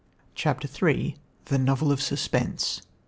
CHAPTER 0.33 0.67
III 0.89 1.15
"THE 1.45 1.59
NOVEL 1.59 1.91
OF 1.91 2.01
SUSPENSE." 2.01 2.81